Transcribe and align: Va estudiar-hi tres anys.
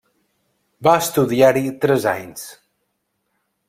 Va 0.87 0.95
estudiar-hi 1.03 1.63
tres 1.87 2.11
anys. 2.17 2.51